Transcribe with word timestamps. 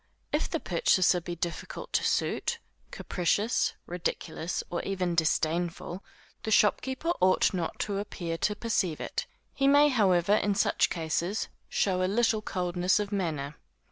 If 0.33 0.49
the 0.49 0.59
purchaser 0.59 1.21
be 1.21 1.35
difficult 1.35 1.93
to 1.93 2.03
suit, 2.03 2.57
capricious, 2.89 3.73
ridiculous, 3.85 4.63
or 4.71 4.81
even 4.81 5.13
disdainful, 5.13 6.03
the 6.41 6.49
shopkeeper 6.49 7.13
ought 7.21 7.53
not 7.53 7.77
to 7.81 7.99
appear 7.99 8.39
to 8.39 8.55
perceive 8.55 8.99
it; 8.99 9.27
he 9.53 9.67
may 9.67 9.89
however 9.89 10.33
in 10.37 10.55
such 10.55 10.89
cases, 10.89 11.49
show 11.69 12.01
a 12.01 12.09
little 12.11 12.41
coldness 12.41 12.99
of 12.99 13.11
manner. 13.11 13.57